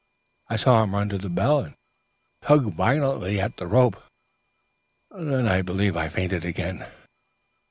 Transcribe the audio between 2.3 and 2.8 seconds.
tug